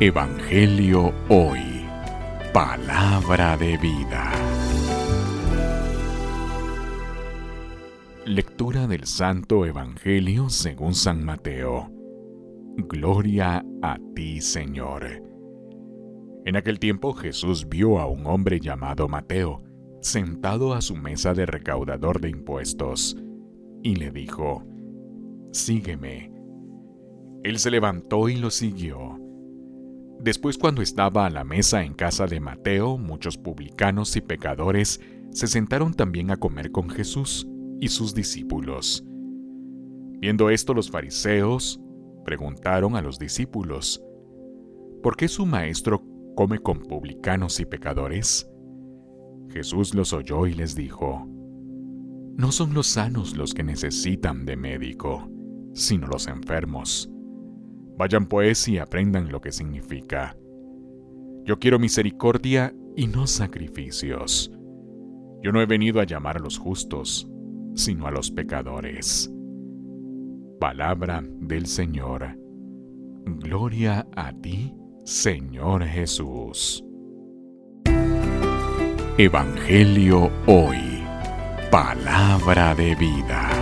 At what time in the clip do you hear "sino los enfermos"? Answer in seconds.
55.74-57.10